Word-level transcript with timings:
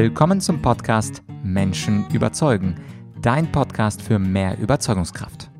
Willkommen 0.00 0.40
zum 0.40 0.62
Podcast 0.62 1.24
Menschen 1.42 2.08
überzeugen, 2.10 2.76
dein 3.20 3.50
Podcast 3.50 4.00
für 4.00 4.20
mehr 4.20 4.56
Überzeugungskraft. 4.56 5.50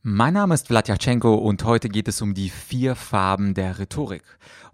Mein 0.00 0.32
Name 0.32 0.54
ist 0.54 0.68
Vladyachenko 0.68 1.34
und 1.34 1.62
heute 1.64 1.90
geht 1.90 2.08
es 2.08 2.22
um 2.22 2.32
die 2.32 2.48
vier 2.48 2.94
Farben 2.96 3.52
der 3.52 3.78
Rhetorik. 3.78 4.22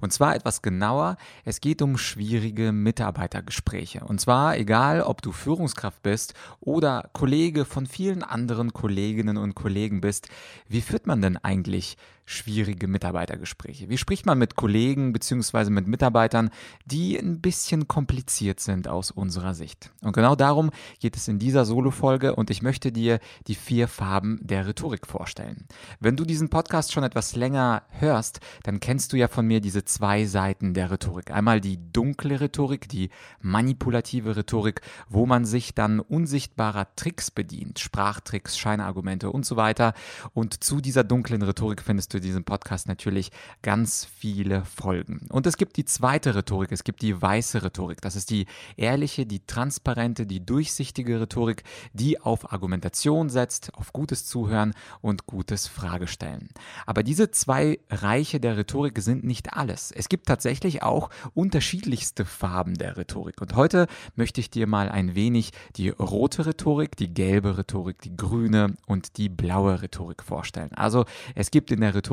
Und 0.01 0.13
zwar 0.13 0.37
etwas 0.37 0.63
genauer, 0.63 1.17
es 1.45 1.61
geht 1.61 1.83
um 1.83 1.99
schwierige 1.99 2.71
Mitarbeitergespräche. 2.71 4.05
Und 4.05 4.21
zwar 4.21 4.57
egal, 4.57 5.03
ob 5.03 5.21
du 5.21 5.33
Führungskraft 5.33 6.01
bist 6.05 6.35
oder 6.61 7.11
Kollege 7.15 7.65
von 7.65 7.87
vielen 7.87 8.23
anderen 8.23 8.73
Kolleginnen 8.73 9.37
und 9.37 9.57
Kollegen 9.57 10.01
bist, 10.01 10.29
wie 10.69 10.81
führt 10.81 11.09
man 11.09 11.21
denn 11.21 11.39
eigentlich 11.39 11.97
schwierige 12.29 12.89
Mitarbeitergespräche? 12.89 13.89
Wie 13.89 13.97
spricht 13.97 14.27
man 14.27 14.39
mit 14.39 14.55
Kollegen 14.55 15.13
bzw. 15.13 15.71
mit 15.71 15.87
Mitarbeitern, 15.87 16.51
die 16.85 17.19
ein 17.19 17.41
bisschen 17.41 17.89
kompliziert 17.89 18.61
sind 18.61 18.87
aus 18.87 19.11
unserer 19.11 19.55
Sicht? 19.55 19.91
Und 20.03 20.13
genau 20.13 20.37
darum 20.37 20.71
geht 21.01 21.17
es 21.17 21.27
in 21.27 21.39
dieser 21.39 21.65
Solo-Folge 21.65 22.37
und 22.37 22.51
ich 22.51 22.61
möchte 22.61 22.93
dir 22.93 23.19
die 23.47 23.55
vier 23.55 23.89
Farben 23.89 24.39
der 24.43 24.67
Rhetorik 24.67 25.07
vorstellen. 25.07 25.67
Wenn 26.01 26.17
du 26.17 26.25
diesen 26.25 26.51
Podcast 26.51 26.93
schon 26.93 27.03
etwas 27.03 27.35
länger 27.35 27.83
hörst, 27.89 28.41
dann 28.63 28.81
kennst 28.81 29.13
du 29.13 29.17
ja 29.17 29.29
von 29.29 29.47
mir 29.47 29.61
diese 29.61 29.85
zwei 29.85 30.27
Seiten 30.27 30.75
der 30.75 30.91
Rhetorik. 30.91 31.31
Einmal 31.31 31.63
die 31.63 31.79
dunkle 31.93 32.41
Rhetorik, 32.41 32.89
die 32.91 33.09
manipulative 33.41 34.37
Rhetorik, 34.37 34.83
wo 35.09 35.25
man 35.25 35.47
sich 35.47 35.75
dann 35.75 36.01
unsichtbarer 36.01 36.95
Tricks 36.95 37.31
bedient, 37.31 37.79
Sprachtricks, 37.79 38.59
Scheinargumente 38.59 39.31
und 39.31 39.47
so 39.47 39.57
weiter. 39.57 39.95
Und 40.35 40.63
zu 40.63 40.83
dieser 40.83 41.05
dunklen 41.05 41.43
Rhetorik 41.43 41.81
findest 41.81 42.13
du 42.13 42.18
diesem 42.21 42.45
Podcast 42.45 42.89
natürlich 42.89 43.31
ganz 43.63 44.05
viele 44.05 44.65
Folgen. 44.65 45.27
Und 45.31 45.47
es 45.47 45.57
gibt 45.57 45.77
die 45.77 45.85
zweite 45.85 46.35
Rhetorik, 46.35 46.73
es 46.73 46.85
gibt 46.85 47.03
die 47.03 47.21
weiße 47.21 47.63
Rhetorik. 47.63 48.01
Das 48.01 48.17
ist 48.17 48.31
die 48.31 48.47
ehrliche, 48.77 49.27
die 49.27 49.47
transparente, 49.47 50.27
die 50.27 50.45
durchsichtige 50.45 51.21
Rhetorik, 51.21 51.63
die 51.93 52.21
auf 52.21 52.53
Argumentation 52.53 53.31
setzt, 53.31 53.75
auf 53.75 53.93
gutes 53.93 54.27
Zuhören 54.27 54.75
und 55.01 55.27
gutes 55.27 55.67
Fragestellen. 55.67 56.49
Aber 56.85 57.03
diese 57.03 57.31
zwei 57.31 57.79
Reiche 57.91 58.41
der 58.41 58.57
Rhetorik 58.57 58.99
sind 58.99 59.25
nicht 59.25 59.53
alles 59.53 59.69
alles. 59.69 59.93
Es 59.93 60.09
gibt 60.09 60.27
tatsächlich 60.27 60.83
auch 60.83 61.11
unterschiedlichste 61.35 62.25
Farben 62.25 62.75
der 62.75 62.97
Rhetorik. 62.97 63.41
Und 63.41 63.55
heute 63.55 63.87
möchte 64.17 64.41
ich 64.41 64.51
dir 64.51 64.67
mal 64.67 64.89
ein 64.89 65.15
wenig 65.15 65.53
die 65.77 65.91
rote 65.91 66.47
Rhetorik, 66.47 66.97
die 66.97 67.13
gelbe 67.13 67.59
Rhetorik, 67.59 68.01
die 68.01 68.17
grüne 68.17 68.75
und 68.87 69.17
die 69.19 69.29
blaue 69.29 69.83
Rhetorik 69.83 70.23
vorstellen. 70.23 70.73
Also 70.75 71.05
es 71.35 71.51
gibt 71.51 71.71
in 71.71 71.81
der 71.81 71.95
Rhetorik, 71.95 72.08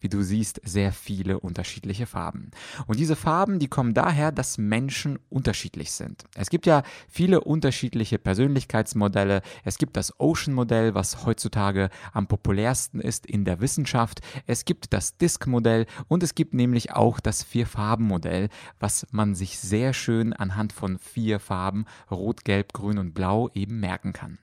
wie 0.00 0.08
du 0.08 0.22
siehst, 0.22 0.60
sehr 0.64 0.92
viele 0.92 1.40
unterschiedliche 1.40 2.06
Farben. 2.06 2.50
Und 2.86 2.98
diese 2.98 3.16
Farben, 3.16 3.58
die 3.58 3.68
kommen 3.68 3.94
daher, 3.94 4.32
dass 4.32 4.58
Menschen 4.58 5.18
unterschiedlich 5.28 5.92
sind. 5.92 6.24
Es 6.34 6.50
gibt 6.50 6.66
ja 6.66 6.82
viele 7.08 7.40
unterschiedliche 7.40 8.18
Persönlichkeitsmodelle. 8.18 9.42
Es 9.64 9.78
gibt 9.78 9.96
das 9.96 10.18
Ocean-Modell, 10.20 10.94
was 10.94 11.24
heutzutage 11.24 11.90
am 12.12 12.26
populärsten 12.26 13.00
ist 13.00 13.26
in 13.26 13.44
der 13.44 13.60
Wissenschaft. 13.60 14.20
Es 14.46 14.64
gibt 14.64 14.92
das 14.92 15.16
Disk-Modell 15.16 15.86
und 16.08 16.22
es 16.22 16.34
gibt 16.34 16.54
nämlich 16.54 16.92
auch 16.92 17.20
das 17.20 17.42
Vier-Farben-Modell, 17.42 18.48
was 18.78 19.06
man 19.10 19.34
sich 19.34 19.58
sehr 19.58 19.92
schön 19.92 20.32
anhand 20.32 20.72
von 20.72 20.98
vier 20.98 21.40
Farben, 21.40 21.86
Rot, 22.10 22.44
Gelb, 22.44 22.72
Grün 22.72 22.98
und 22.98 23.14
Blau, 23.14 23.50
eben 23.54 23.80
merken 23.80 24.12
kann. 24.12 24.38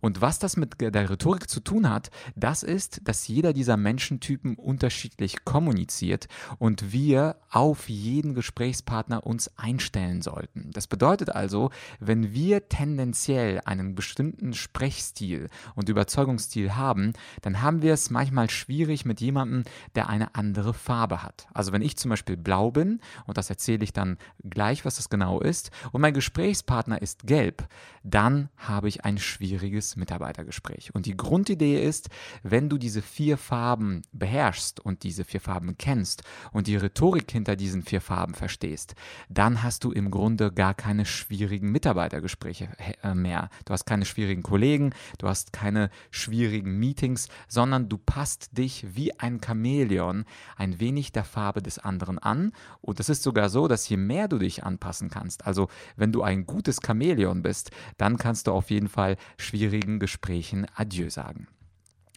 Und 0.00 0.20
was 0.20 0.38
das 0.38 0.56
mit 0.56 0.80
der 0.80 1.10
Rhetorik 1.10 1.48
zu 1.48 1.60
tun 1.60 1.88
hat, 1.88 2.10
das 2.34 2.62
ist, 2.62 3.00
dass 3.04 3.28
jeder 3.28 3.52
dieser 3.52 3.76
Menschentypen 3.76 4.43
unterschiedlich 4.52 5.44
kommuniziert 5.44 6.28
und 6.58 6.92
wir 6.92 7.36
auf 7.50 7.88
jeden 7.88 8.34
Gesprächspartner 8.34 9.26
uns 9.26 9.50
einstellen 9.56 10.22
sollten. 10.22 10.70
Das 10.72 10.86
bedeutet 10.86 11.30
also, 11.30 11.70
wenn 12.00 12.34
wir 12.34 12.68
tendenziell 12.68 13.60
einen 13.64 13.94
bestimmten 13.94 14.52
Sprechstil 14.52 15.48
und 15.74 15.88
Überzeugungsstil 15.88 16.76
haben, 16.76 17.14
dann 17.42 17.62
haben 17.62 17.82
wir 17.82 17.94
es 17.94 18.10
manchmal 18.10 18.50
schwierig 18.50 19.04
mit 19.04 19.20
jemandem, 19.20 19.64
der 19.94 20.08
eine 20.08 20.34
andere 20.34 20.74
Farbe 20.74 21.22
hat. 21.22 21.46
Also 21.54 21.72
wenn 21.72 21.82
ich 21.82 21.96
zum 21.96 22.10
Beispiel 22.10 22.36
blau 22.36 22.70
bin, 22.70 23.00
und 23.26 23.38
das 23.38 23.50
erzähle 23.50 23.84
ich 23.84 23.92
dann 23.92 24.18
gleich, 24.42 24.84
was 24.84 24.96
das 24.96 25.08
genau 25.08 25.40
ist, 25.40 25.70
und 25.92 26.00
mein 26.00 26.14
Gesprächspartner 26.14 27.00
ist 27.00 27.26
gelb, 27.26 27.66
dann 28.04 28.48
habe 28.56 28.88
ich 28.88 29.04
ein 29.04 29.18
schwieriges 29.18 29.96
Mitarbeitergespräch. 29.96 30.94
Und 30.94 31.06
die 31.06 31.16
Grundidee 31.16 31.82
ist, 31.82 32.08
wenn 32.42 32.68
du 32.68 32.78
diese 32.78 33.02
vier 33.02 33.36
Farben 33.36 34.02
beherrschst 34.12 34.78
und 34.78 35.02
diese 35.02 35.24
vier 35.24 35.40
Farben 35.40 35.76
kennst 35.76 36.22
und 36.52 36.68
die 36.68 36.76
Rhetorik 36.76 37.30
hinter 37.30 37.56
diesen 37.56 37.82
vier 37.82 38.00
Farben 38.00 38.34
verstehst, 38.34 38.94
dann 39.28 39.62
hast 39.62 39.82
du 39.84 39.90
im 39.90 40.10
Grunde 40.10 40.52
gar 40.52 40.74
keine 40.74 41.04
schwierigen 41.04 41.72
Mitarbeitergespräche 41.72 42.68
äh, 43.02 43.14
mehr. 43.14 43.50
Du 43.64 43.72
hast 43.72 43.86
keine 43.86 44.04
schwierigen 44.04 44.42
Kollegen, 44.42 44.94
du 45.18 45.26
hast 45.26 45.52
keine 45.52 45.90
schwierigen 46.10 46.78
Meetings, 46.78 47.28
sondern 47.48 47.88
du 47.88 47.98
passt 47.98 48.56
dich 48.56 48.86
wie 48.94 49.18
ein 49.18 49.40
Chamäleon 49.44 50.24
ein 50.56 50.78
wenig 50.78 51.12
der 51.12 51.24
Farbe 51.24 51.60
des 51.60 51.78
anderen 51.78 52.04
anderen 52.04 52.18
an. 52.18 52.52
Und 52.80 53.00
es 53.00 53.08
ist 53.08 53.22
sogar 53.22 53.48
so, 53.48 53.68
dass 53.68 53.88
je 53.88 53.96
mehr 53.96 54.28
du 54.28 54.38
dich 54.38 54.64
anpassen 54.64 55.10
kannst, 55.10 55.46
also 55.46 55.68
wenn 55.96 56.12
du 56.12 56.22
ein 56.22 56.46
gutes 56.46 56.80
Chamäleon 56.84 57.42
bist, 57.42 57.70
dann 57.96 58.18
kannst 58.18 58.46
du 58.46 58.52
auf 58.52 58.70
jeden 58.70 58.88
Fall 58.88 59.16
schwierigen 59.38 59.98
Gesprächen 59.98 60.66
Adieu 60.74 61.10
sagen. 61.10 61.48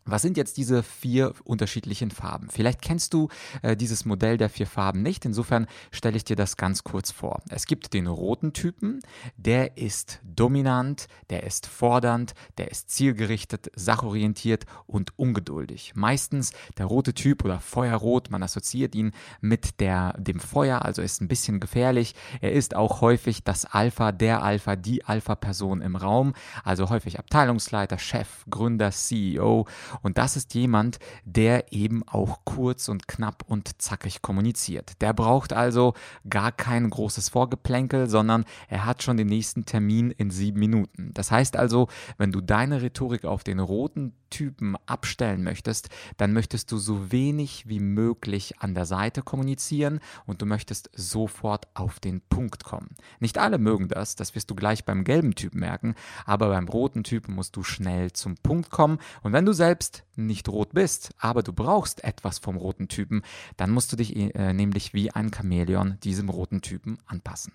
Was 0.07 0.21
sind 0.21 0.37
jetzt 0.37 0.57
diese 0.57 0.83
vier 0.83 1.33
unterschiedlichen 1.43 2.11
Farben? 2.11 2.47
Vielleicht 2.49 2.81
kennst 2.81 3.13
du 3.13 3.27
äh, 3.61 3.75
dieses 3.75 4.05
Modell 4.05 4.37
der 4.37 4.49
vier 4.49 4.65
Farben 4.65 5.01
nicht. 5.03 5.25
Insofern 5.25 5.67
stelle 5.91 6.15
ich 6.15 6.23
dir 6.23 6.37
das 6.37 6.55
ganz 6.55 6.83
kurz 6.83 7.11
vor. 7.11 7.41
Es 7.49 7.65
gibt 7.65 7.93
den 7.93 8.07
roten 8.07 8.53
Typen, 8.53 9.01
der 9.35 9.77
ist 9.77 10.19
dominant, 10.23 11.07
der 11.29 11.43
ist 11.43 11.67
fordernd, 11.67 12.33
der 12.57 12.71
ist 12.71 12.89
zielgerichtet, 12.89 13.69
sachorientiert 13.75 14.65
und 14.85 15.17
ungeduldig. 15.19 15.91
Meistens 15.95 16.53
der 16.77 16.85
rote 16.85 17.13
Typ 17.13 17.43
oder 17.43 17.59
Feuerrot, 17.59 18.31
man 18.31 18.43
assoziiert 18.43 18.95
ihn 18.95 19.11
mit 19.41 19.81
der, 19.81 20.13
dem 20.17 20.39
Feuer, 20.39 20.85
also 20.85 21.01
ist 21.01 21.21
ein 21.21 21.27
bisschen 21.27 21.59
gefährlich. 21.59 22.15
Er 22.39 22.53
ist 22.53 22.75
auch 22.75 23.01
häufig 23.01 23.43
das 23.43 23.65
Alpha, 23.65 24.13
der 24.13 24.41
Alpha, 24.41 24.77
die 24.77 25.03
Alpha-Person 25.03 25.81
im 25.81 25.97
Raum, 25.97 26.33
also 26.63 26.89
häufig 26.89 27.19
Abteilungsleiter, 27.19 27.99
Chef, 27.99 28.45
Gründer, 28.49 28.91
CEO 28.91 29.67
und 30.01 30.17
das 30.17 30.35
ist 30.35 30.53
jemand, 30.53 30.99
der 31.25 31.71
eben 31.71 32.07
auch 32.07 32.39
kurz 32.45 32.89
und 32.89 33.07
knapp 33.07 33.43
und 33.47 33.81
zackig 33.81 34.21
kommuniziert. 34.21 35.01
Der 35.01 35.13
braucht 35.13 35.53
also 35.53 35.93
gar 36.29 36.51
kein 36.51 36.89
großes 36.89 37.29
Vorgeplänkel, 37.29 38.09
sondern 38.09 38.45
er 38.67 38.85
hat 38.85 39.03
schon 39.03 39.17
den 39.17 39.27
nächsten 39.27 39.65
Termin 39.65 40.11
in 40.11 40.31
sieben 40.31 40.59
Minuten. 40.59 41.11
Das 41.13 41.31
heißt 41.31 41.57
also, 41.57 41.87
wenn 42.17 42.31
du 42.31 42.41
deine 42.41 42.81
Rhetorik 42.81 43.25
auf 43.25 43.43
den 43.43 43.59
roten 43.59 44.13
Typen 44.29 44.75
abstellen 44.85 45.43
möchtest, 45.43 45.89
dann 46.17 46.33
möchtest 46.33 46.71
du 46.71 46.77
so 46.77 47.11
wenig 47.11 47.67
wie 47.67 47.79
möglich 47.79 48.59
an 48.59 48.73
der 48.73 48.85
Seite 48.85 49.21
kommunizieren 49.21 49.99
und 50.25 50.41
du 50.41 50.45
möchtest 50.45 50.89
sofort 50.93 51.67
auf 51.73 51.99
den 51.99 52.21
Punkt 52.21 52.63
kommen. 52.63 52.95
Nicht 53.19 53.37
alle 53.37 53.57
mögen 53.57 53.87
das, 53.87 54.15
das 54.15 54.35
wirst 54.35 54.49
du 54.49 54.55
gleich 54.55 54.85
beim 54.85 55.03
gelben 55.03 55.35
Typ 55.35 55.55
merken, 55.55 55.95
aber 56.25 56.49
beim 56.49 56.67
roten 56.67 57.03
Typen 57.03 57.35
musst 57.35 57.55
du 57.55 57.63
schnell 57.63 58.11
zum 58.13 58.35
Punkt 58.35 58.69
kommen 58.69 58.99
und 59.23 59.33
wenn 59.33 59.45
du 59.45 59.53
selbst 59.53 60.03
nicht 60.15 60.49
rot 60.49 60.73
bist, 60.73 61.11
aber 61.19 61.43
du 61.43 61.53
brauchst 61.53 62.03
etwas 62.03 62.39
vom 62.39 62.57
roten 62.57 62.87
Typen, 62.87 63.21
dann 63.55 63.71
musst 63.71 63.91
du 63.91 63.95
dich 63.95 64.15
äh, 64.15 64.53
nämlich 64.53 64.93
wie 64.93 65.11
ein 65.11 65.31
Chamäleon 65.33 65.99
diesem 66.01 66.29
roten 66.29 66.61
Typen 66.61 66.97
anpassen. 67.05 67.53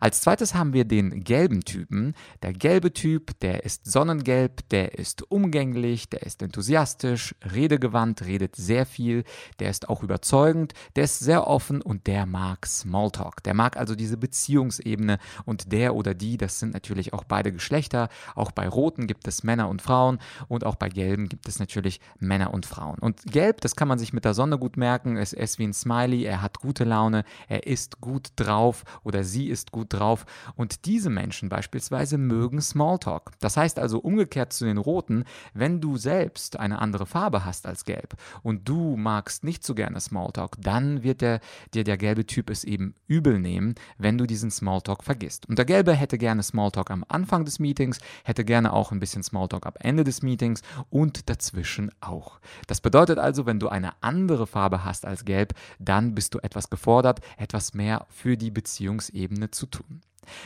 Als 0.00 0.20
zweites 0.20 0.54
haben 0.54 0.72
wir 0.72 0.84
den 0.84 1.24
gelben 1.24 1.60
Typen. 1.60 2.14
Der 2.42 2.52
gelbe 2.52 2.92
Typ, 2.92 3.38
der 3.40 3.64
ist 3.64 3.90
sonnengelb, 3.90 4.68
der 4.70 4.98
ist 4.98 5.30
umgänglich, 5.30 6.08
der 6.08 6.22
ist 6.22 6.42
enthusiastisch, 6.42 7.34
redegewandt, 7.42 8.24
redet 8.24 8.56
sehr 8.56 8.86
viel, 8.86 9.24
der 9.58 9.70
ist 9.70 9.88
auch 9.88 10.02
überzeugend, 10.02 10.72
der 10.96 11.04
ist 11.04 11.18
sehr 11.18 11.46
offen 11.46 11.82
und 11.82 12.06
der 12.06 12.26
mag 12.26 12.66
Smalltalk. 12.66 13.42
Der 13.42 13.54
mag 13.54 13.76
also 13.76 13.94
diese 13.94 14.16
Beziehungsebene 14.16 15.18
und 15.44 15.72
der 15.72 15.94
oder 15.94 16.14
die, 16.14 16.36
das 16.36 16.58
sind 16.58 16.72
natürlich 16.72 17.12
auch 17.12 17.24
beide 17.24 17.52
Geschlechter. 17.52 18.08
Auch 18.34 18.52
bei 18.52 18.68
Roten 18.68 19.06
gibt 19.06 19.26
es 19.28 19.42
Männer 19.42 19.68
und 19.68 19.82
Frauen 19.82 20.18
und 20.48 20.64
auch 20.64 20.76
bei 20.76 20.88
Gelben 20.88 21.28
gibt 21.28 21.48
es 21.48 21.58
natürlich 21.58 22.00
Männer 22.18 22.52
und 22.54 22.66
Frauen. 22.66 22.98
Und 22.98 23.24
Gelb, 23.24 23.60
das 23.60 23.76
kann 23.76 23.88
man 23.88 23.98
sich 23.98 24.12
mit 24.12 24.24
der 24.24 24.34
Sonne 24.34 24.58
gut 24.58 24.76
merken, 24.76 25.16
es 25.16 25.32
ist 25.32 25.58
wie 25.58 25.64
ein 25.64 25.74
Smiley, 25.74 26.24
er 26.24 26.42
hat 26.42 26.58
gute 26.60 26.84
Laune, 26.84 27.24
er 27.48 27.66
ist 27.66 28.00
gut 28.00 28.28
drauf 28.36 28.84
oder 29.02 29.24
sie 29.24 29.49
ist 29.50 29.72
gut 29.72 29.92
drauf 29.92 30.24
und 30.56 30.86
diese 30.86 31.10
Menschen 31.10 31.48
beispielsweise 31.48 32.16
mögen 32.16 32.60
Smalltalk. 32.60 33.32
Das 33.40 33.56
heißt 33.56 33.78
also 33.78 33.98
umgekehrt 33.98 34.52
zu 34.52 34.64
den 34.64 34.78
Roten, 34.78 35.24
wenn 35.52 35.80
du 35.80 35.96
selbst 35.96 36.58
eine 36.58 36.80
andere 36.80 37.06
Farbe 37.06 37.44
hast 37.44 37.66
als 37.66 37.84
Gelb 37.84 38.14
und 38.42 38.68
du 38.68 38.96
magst 38.96 39.44
nicht 39.44 39.64
so 39.64 39.74
gerne 39.74 40.00
Smalltalk, 40.00 40.56
dann 40.58 41.02
wird 41.02 41.20
der, 41.20 41.40
dir 41.74 41.84
der 41.84 41.96
gelbe 41.96 42.26
Typ 42.26 42.50
es 42.50 42.64
eben 42.64 42.94
übel 43.06 43.38
nehmen, 43.38 43.74
wenn 43.98 44.18
du 44.18 44.26
diesen 44.26 44.50
Smalltalk 44.50 45.04
vergisst. 45.04 45.48
Und 45.48 45.58
der 45.58 45.64
Gelbe 45.64 45.94
hätte 45.94 46.18
gerne 46.18 46.42
Smalltalk 46.42 46.90
am 46.90 47.04
Anfang 47.08 47.44
des 47.44 47.58
Meetings, 47.58 47.98
hätte 48.24 48.44
gerne 48.44 48.72
auch 48.72 48.92
ein 48.92 49.00
bisschen 49.00 49.22
Smalltalk 49.22 49.66
am 49.66 49.74
Ende 49.78 50.04
des 50.04 50.22
Meetings 50.22 50.62
und 50.90 51.28
dazwischen 51.28 51.90
auch. 52.00 52.40
Das 52.66 52.80
bedeutet 52.80 53.18
also, 53.18 53.46
wenn 53.46 53.60
du 53.60 53.68
eine 53.68 53.92
andere 54.00 54.46
Farbe 54.46 54.84
hast 54.84 55.04
als 55.04 55.24
Gelb, 55.24 55.54
dann 55.78 56.14
bist 56.14 56.34
du 56.34 56.38
etwas 56.38 56.70
gefordert, 56.70 57.20
etwas 57.36 57.74
mehr 57.74 58.06
für 58.08 58.36
die 58.36 58.50
Beziehungsebene 58.50 59.39
zu 59.48 59.66
tun. 59.66 60.02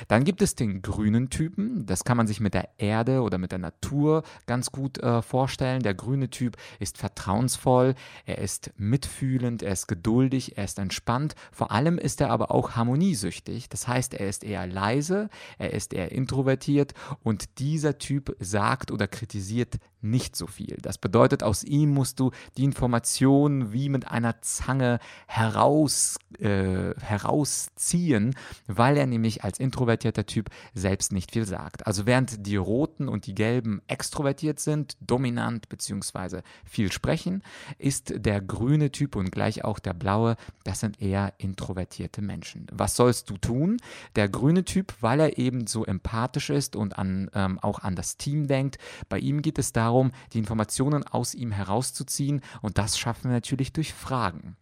Dann 0.09 0.25
gibt 0.25 0.43
es 0.43 0.55
den 0.55 0.82
grünen 0.82 1.31
Typen. 1.31 1.87
Das 1.87 2.05
kann 2.05 2.17
man 2.17 2.26
sich 2.26 2.41
mit 2.41 2.55
der 2.55 2.69
Erde 2.79 3.23
oder 3.23 3.38
mit 3.38 3.53
der 3.53 3.59
Natur 3.59 4.23
ganz 4.47 4.71
gut 4.71 4.99
äh, 4.99 5.23
vorstellen. 5.23 5.82
Der 5.82 5.94
grüne 5.94 6.31
Typ 6.31 6.56
ist 6.79 6.99
vertrauensvoll, 6.99 7.94
er 8.26 8.38
ist 8.38 8.73
mitfühlend, 8.76 9.62
er 9.62 9.73
ist 9.73 9.87
geduldig, 9.87 10.56
er 10.56 10.65
ist 10.65 10.79
entspannt. 10.79 11.35
Vor 11.53 11.73
allem 11.73 11.99
ist 11.99 12.21
er 12.21 12.31
aber 12.31 12.50
auch 12.50 12.73
harmoniesüchtig. 12.73 13.69
Das 13.69 13.88
heißt, 13.88 14.15
er 14.15 14.29
ist 14.29 14.44
eher 14.44 14.67
leise, 14.67 15.29
er 15.59 15.73
ist 15.73 15.93
eher 15.93 16.12
introvertiert 16.12 16.94
und 17.23 17.59
dieser 17.59 17.99
Typ 17.99 18.37
sagt 18.41 18.91
oder 18.91 19.06
kritisiert 19.09 19.79
nicht 20.05 20.37
so 20.37 20.47
viel. 20.47 20.76
Das 20.82 20.99
bedeutet, 20.99 21.43
aus 21.43 21.65
ihm 21.65 21.91
musst 21.91 22.21
du 22.21 22.31
die 22.56 22.65
Informationen 22.65 23.73
wie 23.73 23.88
mit 23.88 24.06
einer 24.06 24.41
Zange 24.43 24.99
heraus, 25.26 26.19
äh, 26.38 26.94
herausziehen, 27.00 28.37
weil 28.67 28.97
er 28.97 29.06
nämlich 29.06 29.43
als 29.43 29.59
introvertierter 29.64 30.26
Typ 30.26 30.50
selbst 30.75 31.12
nicht 31.12 31.32
viel 31.32 31.46
sagt. 31.46 31.87
Also 31.87 32.06
während 32.06 32.46
die 32.46 32.56
Roten 32.56 33.08
und 33.08 33.26
die 33.26 33.34
Gelben 33.34 33.82
extrovertiert 33.87 34.61
sind, 34.61 34.96
dominant 35.00 35.69
bzw. 35.69 36.43
viel 36.64 36.93
sprechen, 36.93 37.43
ist 37.78 38.12
der 38.16 38.40
grüne 38.40 38.90
Typ 38.90 39.16
und 39.16 39.32
gleich 39.32 39.64
auch 39.64 39.78
der 39.78 39.94
blaue, 39.94 40.37
das 40.64 40.81
sind 40.81 41.00
eher 41.00 41.32
introvertierte 41.38 42.22
Menschen. 42.22 42.66
Was 42.72 42.94
sollst 42.96 43.31
du 43.31 43.38
tun? 43.38 43.78
Der 44.16 44.28
grüne 44.28 44.64
Typ, 44.64 44.94
weil 45.00 45.20
er 45.20 45.38
eben 45.38 45.66
so 45.66 45.84
empathisch 45.84 46.50
ist 46.50 46.76
und 46.76 46.99
an, 46.99 47.31
ähm, 47.34 47.58
auch 47.58 47.81
an 47.81 47.96
das 47.96 48.16
Team 48.16 48.46
denkt, 48.46 48.78
bei 49.08 49.19
ihm 49.19 49.43
geht 49.43 49.58
es 49.58 49.72
darum, 49.72 49.94
darum, 49.94 50.12
die 50.32 50.38
Informationen 50.38 51.05
aus 51.05 51.34
ihm 51.34 51.52
herauszuziehen 51.52 52.40
und 52.62 52.78
das 52.78 52.99
schaffen 52.99 53.31
wir 53.31 53.32
natürlich 53.32 53.72
durch 53.72 53.93
Fragen. 53.93 54.56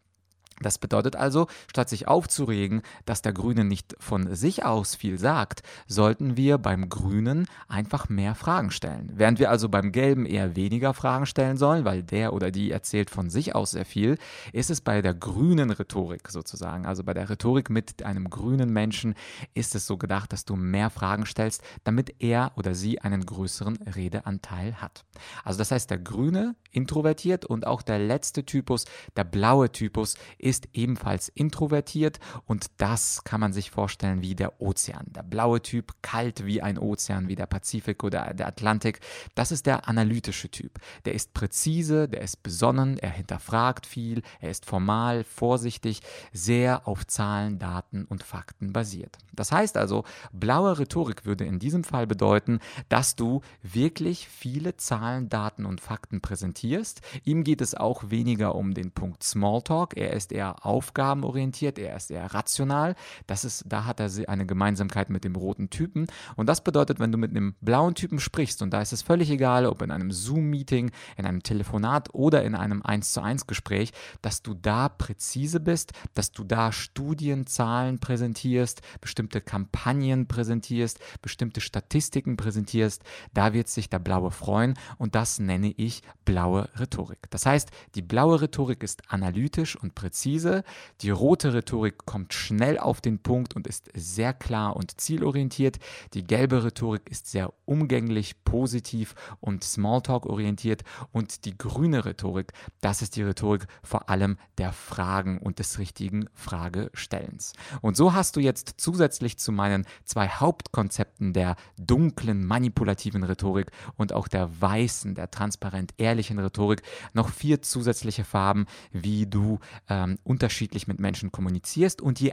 Das 0.62 0.78
bedeutet 0.78 1.16
also, 1.16 1.46
statt 1.68 1.88
sich 1.88 2.08
aufzuregen, 2.08 2.82
dass 3.04 3.22
der 3.22 3.32
Grüne 3.32 3.64
nicht 3.64 3.94
von 3.98 4.34
sich 4.34 4.64
aus 4.64 4.94
viel 4.94 5.18
sagt, 5.18 5.62
sollten 5.86 6.36
wir 6.36 6.58
beim 6.58 6.88
Grünen 6.88 7.46
einfach 7.68 8.08
mehr 8.08 8.34
Fragen 8.34 8.70
stellen. 8.70 9.10
Während 9.14 9.38
wir 9.38 9.50
also 9.50 9.68
beim 9.68 9.92
Gelben 9.92 10.26
eher 10.26 10.56
weniger 10.56 10.94
Fragen 10.94 11.26
stellen 11.26 11.56
sollen, 11.56 11.84
weil 11.84 12.02
der 12.02 12.32
oder 12.32 12.50
die 12.50 12.70
erzählt 12.70 13.10
von 13.10 13.30
sich 13.30 13.54
aus 13.54 13.72
sehr 13.72 13.84
viel, 13.84 14.18
ist 14.52 14.70
es 14.70 14.80
bei 14.80 15.02
der 15.02 15.14
grünen 15.14 15.70
Rhetorik 15.70 16.28
sozusagen, 16.28 16.86
also 16.86 17.04
bei 17.04 17.14
der 17.14 17.28
Rhetorik 17.28 17.70
mit 17.70 18.02
einem 18.02 18.30
grünen 18.30 18.72
Menschen, 18.72 19.14
ist 19.54 19.74
es 19.74 19.86
so 19.86 19.96
gedacht, 19.96 20.32
dass 20.32 20.44
du 20.44 20.56
mehr 20.56 20.90
Fragen 20.90 21.26
stellst, 21.26 21.62
damit 21.84 22.14
er 22.20 22.52
oder 22.56 22.74
sie 22.74 23.00
einen 23.00 23.24
größeren 23.24 23.78
Redeanteil 23.94 24.80
hat. 24.80 25.04
Also 25.44 25.58
das 25.58 25.70
heißt, 25.70 25.90
der 25.90 25.98
Grüne 25.98 26.54
introvertiert 26.70 27.44
und 27.44 27.66
auch 27.66 27.82
der 27.82 27.98
letzte 27.98 28.44
Typus, 28.44 28.84
der 29.16 29.24
blaue 29.24 29.70
Typus, 29.70 30.16
ist 30.38 30.51
ebenfalls 30.72 31.28
introvertiert 31.28 32.20
und 32.46 32.66
das 32.76 33.24
kann 33.24 33.40
man 33.40 33.52
sich 33.52 33.70
vorstellen 33.70 34.22
wie 34.22 34.34
der 34.34 34.60
Ozean. 34.60 35.06
Der 35.06 35.22
blaue 35.22 35.62
Typ, 35.62 35.94
kalt 36.02 36.44
wie 36.44 36.62
ein 36.62 36.78
Ozean, 36.78 37.28
wie 37.28 37.36
der 37.36 37.46
Pazifik 37.46 38.04
oder 38.04 38.34
der 38.34 38.46
Atlantik, 38.46 39.00
das 39.34 39.52
ist 39.52 39.66
der 39.66 39.88
analytische 39.88 40.50
Typ. 40.50 40.78
Der 41.04 41.14
ist 41.14 41.34
präzise, 41.34 42.08
der 42.08 42.22
ist 42.22 42.42
besonnen, 42.42 42.98
er 42.98 43.10
hinterfragt 43.10 43.86
viel, 43.86 44.22
er 44.40 44.50
ist 44.50 44.66
formal, 44.66 45.24
vorsichtig, 45.24 46.00
sehr 46.32 46.86
auf 46.86 47.06
Zahlen, 47.06 47.58
Daten 47.58 48.04
und 48.04 48.22
Fakten 48.22 48.72
basiert. 48.72 49.18
Das 49.32 49.52
heißt 49.52 49.76
also, 49.76 50.04
blaue 50.32 50.78
Rhetorik 50.78 51.24
würde 51.24 51.44
in 51.44 51.58
diesem 51.58 51.84
Fall 51.84 52.06
bedeuten, 52.06 52.60
dass 52.88 53.16
du 53.16 53.40
wirklich 53.62 54.28
viele 54.28 54.76
Zahlen, 54.76 55.28
Daten 55.28 55.64
und 55.64 55.80
Fakten 55.80 56.20
präsentierst. 56.20 57.00
Ihm 57.24 57.44
geht 57.44 57.60
es 57.60 57.74
auch 57.74 58.10
weniger 58.10 58.54
um 58.54 58.74
den 58.74 58.90
Punkt 58.90 59.22
Smalltalk, 59.22 59.96
er 59.96 60.12
ist 60.12 60.31
eher 60.32 60.66
aufgabenorientiert, 60.66 61.78
er 61.78 61.96
ist 61.96 62.10
eher 62.10 62.32
rational. 62.32 62.94
Das 63.26 63.44
ist, 63.44 63.64
da 63.66 63.84
hat 63.84 64.00
er 64.00 64.10
eine 64.28 64.46
Gemeinsamkeit 64.46 65.10
mit 65.10 65.24
dem 65.24 65.36
roten 65.36 65.70
Typen. 65.70 66.06
Und 66.36 66.46
das 66.46 66.64
bedeutet, 66.64 66.98
wenn 67.00 67.12
du 67.12 67.18
mit 67.18 67.30
einem 67.30 67.54
blauen 67.60 67.94
Typen 67.94 68.18
sprichst, 68.18 68.62
und 68.62 68.70
da 68.70 68.80
ist 68.80 68.92
es 68.92 69.02
völlig 69.02 69.30
egal, 69.30 69.66
ob 69.66 69.82
in 69.82 69.90
einem 69.90 70.10
Zoom-Meeting, 70.10 70.90
in 71.16 71.26
einem 71.26 71.42
Telefonat 71.42 72.14
oder 72.14 72.42
in 72.44 72.54
einem 72.54 72.82
1 72.82 73.12
zu 73.12 73.22
1 73.22 73.46
Gespräch, 73.46 73.92
dass 74.22 74.42
du 74.42 74.54
da 74.54 74.88
präzise 74.88 75.60
bist, 75.60 75.92
dass 76.14 76.32
du 76.32 76.44
da 76.44 76.72
Studien, 76.72 77.46
Zahlen 77.46 77.98
präsentierst, 77.98 78.82
bestimmte 79.00 79.40
Kampagnen 79.40 80.26
präsentierst, 80.26 80.98
bestimmte 81.20 81.60
Statistiken 81.60 82.36
präsentierst, 82.36 83.02
da 83.34 83.52
wird 83.52 83.68
sich 83.68 83.90
der 83.90 83.98
Blaue 83.98 84.30
freuen 84.30 84.74
und 84.98 85.14
das 85.14 85.38
nenne 85.38 85.72
ich 85.76 86.02
blaue 86.24 86.68
Rhetorik. 86.78 87.30
Das 87.30 87.46
heißt, 87.46 87.70
die 87.94 88.02
blaue 88.02 88.40
Rhetorik 88.40 88.82
ist 88.82 89.02
analytisch 89.12 89.76
und 89.76 89.94
präzise 89.94 90.21
präzise. 90.22 90.62
Die 91.00 91.10
rote 91.10 91.52
Rhetorik 91.52 92.06
kommt 92.06 92.32
schnell 92.32 92.78
auf 92.78 93.00
den 93.00 93.18
Punkt 93.18 93.56
und 93.56 93.66
ist 93.66 93.90
sehr 93.94 94.32
klar 94.32 94.76
und 94.76 95.00
zielorientiert. 95.00 95.78
Die 96.14 96.24
gelbe 96.24 96.64
Rhetorik 96.64 97.10
ist 97.10 97.26
sehr 97.26 97.52
umgänglich, 97.64 98.44
positiv 98.44 99.14
und 99.40 99.64
Smalltalk 99.64 100.26
orientiert. 100.26 100.82
Und 101.10 101.44
die 101.44 101.58
grüne 101.58 102.04
Rhetorik, 102.04 102.52
das 102.80 103.02
ist 103.02 103.16
die 103.16 103.22
Rhetorik 103.22 103.66
vor 103.82 104.08
allem 104.08 104.36
der 104.58 104.72
Fragen 104.72 105.38
und 105.38 105.58
des 105.58 105.78
richtigen 105.78 106.28
Fragestellens. 106.34 107.54
Und 107.80 107.96
so 107.96 108.12
hast 108.12 108.36
du 108.36 108.40
jetzt 108.40 108.74
zusätzlich 108.76 109.38
zu 109.38 109.50
meinen 109.50 109.86
zwei 110.04 110.28
Hauptkonzepten 110.28 111.32
der 111.32 111.56
dunklen, 111.78 112.46
manipulativen 112.46 113.24
Rhetorik 113.24 113.70
und 113.96 114.12
auch 114.12 114.28
der 114.28 114.60
weißen, 114.60 115.14
der 115.14 115.30
transparent 115.30 115.94
ehrlichen 115.96 116.38
Rhetorik 116.38 116.82
noch 117.12 117.28
vier 117.28 117.62
zusätzliche 117.62 118.24
Farben, 118.24 118.66
wie 118.92 119.26
du 119.26 119.58
ähm, 119.88 120.11
ähm, 120.12 120.18
unterschiedlich 120.24 120.86
mit 120.86 121.00
Menschen 121.00 121.32
kommunizierst 121.32 122.00
und 122.00 122.20
je, 122.20 122.32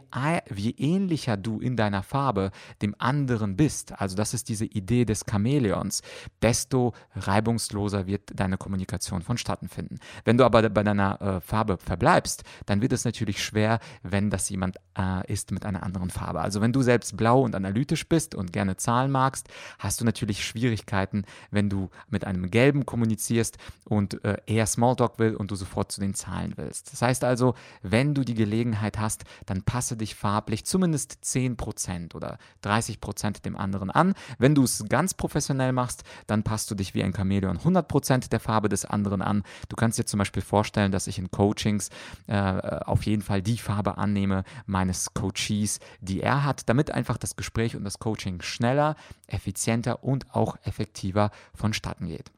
je 0.56 0.74
ähnlicher 0.78 1.38
du 1.38 1.60
in 1.60 1.76
deiner 1.76 2.04
Farbe 2.04 2.52
dem 2.82 2.96
anderen 2.98 3.56
bist, 3.56 4.00
also 4.00 4.16
das 4.16 4.34
ist 4.34 4.50
diese 4.50 4.66
Idee 4.66 5.06
des 5.06 5.26
Chamäleons, 5.30 6.02
desto 6.42 6.94
reibungsloser 7.16 8.08
wird 8.08 8.32
deine 8.36 8.58
Kommunikation 8.58 9.22
vonstatten 9.22 9.68
finden. 9.68 10.00
Wenn 10.26 10.38
du 10.38 10.46
aber 10.46 10.70
bei 10.70 10.84
deiner 10.84 11.22
äh, 11.22 11.42
Farbe 11.42 11.78
verbleibst, 11.78 12.44
dann 12.66 12.82
wird 12.82 12.94
es 12.94 13.06
natürlich 13.06 13.44
schwer, 13.44 13.80
wenn 14.04 14.30
das 14.30 14.50
jemand 14.50 14.78
äh, 14.98 15.32
ist 15.32 15.52
mit 15.52 15.66
einer 15.66 15.84
anderen 15.84 16.10
Farbe. 16.10 16.42
Also 16.42 16.62
wenn 16.62 16.74
du 16.74 16.82
selbst 16.82 17.18
blau 17.18 17.42
und 17.42 17.56
analytisch 17.56 18.08
bist 18.08 18.36
und 18.36 18.54
gerne 18.54 18.78
Zahlen 18.78 19.12
magst, 19.12 19.50
hast 19.78 20.02
du 20.02 20.06
natürlich 20.06 20.46
Schwierigkeiten, 20.46 21.26
wenn 21.52 21.70
du 21.70 21.90
mit 22.10 22.26
einem 22.26 22.50
gelben 22.50 22.86
kommunizierst 22.86 23.58
und 23.86 24.24
äh, 24.24 24.38
eher 24.46 24.66
Smalltalk 24.66 25.20
will 25.20 25.36
und 25.36 25.52
du 25.52 25.56
sofort 25.56 25.92
zu 25.92 26.02
den 26.02 26.14
Zahlen 26.14 26.54
willst. 26.56 26.92
Das 26.94 27.02
heißt 27.02 27.24
also, 27.24 27.56
wenn 27.82 28.14
du 28.14 28.24
die 28.24 28.34
Gelegenheit 28.34 29.00
hast, 29.00 29.24
dann 29.46 29.64
passe 29.64 29.98
dich 29.98 30.16
farblich 30.16 30.66
zumindest 30.66 31.20
10% 31.24 32.16
oder 32.16 32.38
30% 32.64 33.42
dem 33.42 33.56
anderen 33.56 33.90
an. 33.90 34.14
Wenn 34.38 34.56
du 34.56 34.64
es 34.64 34.84
ganz 34.90 35.14
professionell 35.14 35.72
machst, 35.72 36.04
dann 36.28 36.44
passt 36.44 36.70
du 36.72 36.76
dich 36.76 36.94
wie 36.94 37.04
ein 37.04 37.14
Chamäleon 37.14 37.60
100% 37.60 38.30
der 38.30 38.40
Farbe 38.40 38.70
des 38.70 38.86
anderen 38.86 39.22
an. 39.22 39.44
Du 39.68 39.76
kannst 39.76 39.98
dir 39.98 40.06
zum 40.06 40.18
Beispiel 40.18 40.42
vorstellen, 40.42 40.92
dass 40.92 41.08
ich 41.08 41.20
in 41.20 41.32
Coachings 41.32 41.90
äh, 42.28 42.36
auf 42.36 43.04
jeden 43.04 43.22
Fall 43.22 43.42
die 43.42 43.58
Farbe 43.58 43.98
annehme 43.98 44.44
meines 44.66 45.14
Coaches, 45.14 45.80
die 46.02 46.22
er 46.22 46.44
hat, 46.44 46.70
damit 46.70 46.92
einfach 46.92 47.18
das 47.18 47.36
Gespräch 47.36 47.76
und 47.76 47.84
das 47.84 48.00
Coaching 48.00 48.42
schneller, 48.42 48.96
effizienter 49.28 50.04
und 50.04 50.34
auch 50.34 50.58
effektiver 50.64 51.32
vonstatten 51.54 52.08
geht. 52.08 52.32